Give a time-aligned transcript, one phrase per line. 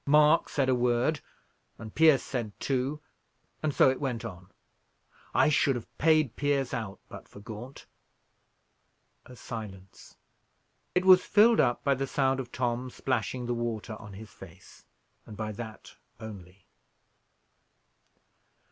[0.07, 1.19] Mark said a word,
[1.77, 2.99] and Pierce said two,
[3.61, 4.49] and so it went on.
[5.31, 7.85] I should have paid Pierce out, but for Gaunt."
[9.27, 10.17] A silence.
[10.95, 14.83] It was filled up by the sound of Tom splashing the water on his face,
[15.27, 16.65] and by that only.